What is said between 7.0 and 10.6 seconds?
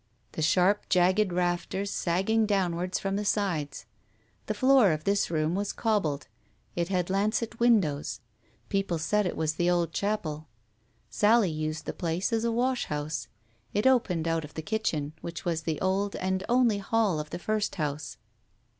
lancet windows: people said it was the old chapel.